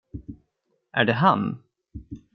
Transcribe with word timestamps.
Är 0.91 1.05
det 1.05 1.13
han? 1.13 1.63